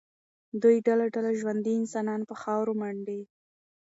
دوی 0.61 0.77
ډله 0.87 1.05
ډله 1.15 1.31
ژوندي 1.39 1.73
انسانان 1.81 2.21
په 2.29 2.35
خاورو 2.41 2.73
منډي. 2.81 3.21